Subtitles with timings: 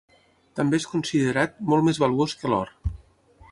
[0.59, 2.75] També és considerat molt més valuós que l'or.